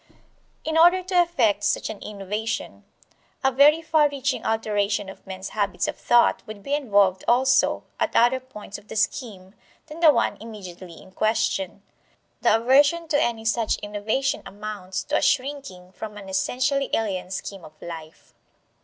[0.65, 2.85] In order to effect such an innovation
[3.43, 8.15] a very far reaching alteration of men's habits of thought would be involved also at
[8.15, 9.53] other points of the scheme
[9.85, 11.83] than the one immediately in question.
[12.41, 17.63] The aversion to any such innovation amounts to a shrinking from an essentially alien scheme
[17.63, 18.33] of life.